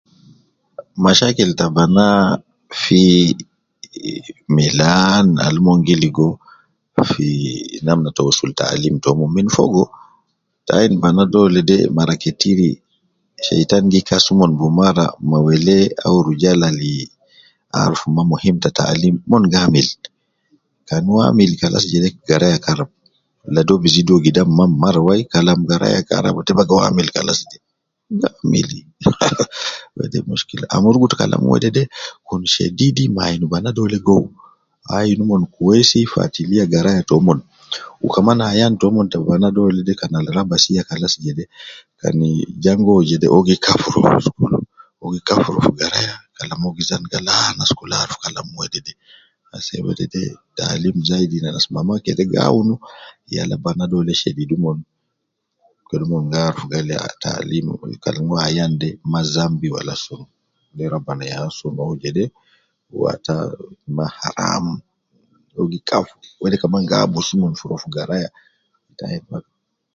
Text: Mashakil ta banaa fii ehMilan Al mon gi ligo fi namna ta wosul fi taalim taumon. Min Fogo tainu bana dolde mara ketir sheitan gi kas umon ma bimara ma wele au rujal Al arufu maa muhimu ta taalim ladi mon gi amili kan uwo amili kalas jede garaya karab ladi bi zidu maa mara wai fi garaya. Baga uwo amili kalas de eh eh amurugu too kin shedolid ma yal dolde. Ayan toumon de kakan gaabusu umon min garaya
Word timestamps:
Mashakil 1.03 1.49
ta 1.59 1.65
banaa 1.75 2.21
fii 2.81 3.21
ehMilan 4.11 5.25
Al 5.47 5.57
mon 5.65 5.79
gi 5.87 5.95
ligo 6.03 6.27
fi 7.11 7.27
namna 7.87 8.09
ta 8.15 8.21
wosul 8.27 8.51
fi 8.53 8.57
taalim 8.61 8.95
taumon. 9.03 9.29
Min 9.37 9.47
Fogo 9.55 9.83
tainu 10.67 10.95
bana 11.03 11.23
dolde 11.33 11.75
mara 11.97 12.13
ketir 12.23 12.59
sheitan 13.47 13.83
gi 13.91 14.01
kas 14.09 14.25
umon 14.31 14.51
ma 14.53 14.57
bimara 14.61 15.05
ma 15.29 15.37
wele 15.45 15.77
au 16.05 16.17
rujal 16.27 16.61
Al 16.69 16.79
arufu 17.81 18.07
maa 18.15 18.29
muhimu 18.31 18.59
ta 18.63 18.69
taalim 18.79 19.15
ladi 19.15 19.25
mon 19.29 19.43
gi 19.51 19.59
amili 19.65 19.93
kan 20.87 21.03
uwo 21.09 21.19
amili 21.29 21.55
kalas 21.61 21.83
jede 21.91 22.09
garaya 22.29 22.57
karab 22.65 22.89
ladi 23.55 23.73
bi 23.81 23.87
zidu 23.95 24.13
maa 24.57 24.71
mara 24.83 25.01
wai 25.07 25.23
fi 25.31 25.65
garaya. 25.69 25.99
Baga 26.57 26.73
uwo 26.75 26.83
amili 26.89 27.11
kalas 27.17 27.39
de 27.51 27.57
eh 30.03 30.15
eh 30.15 30.21
amurugu 30.75 31.05
too 31.11 31.19
kin 32.27 32.41
shedolid 32.53 32.97
ma 33.15 33.23
yal 33.29 33.43
dolde. 33.77 33.97
Ayan 38.49 38.73
toumon 38.81 39.07
de 39.09 39.13
kakan 39.99 40.27
gaabusu 66.89 67.31
umon 67.37 67.53
min 67.53 67.55
garaya 67.95 69.39